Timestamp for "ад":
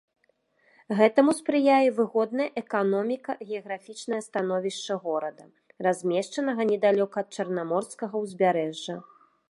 7.27-7.39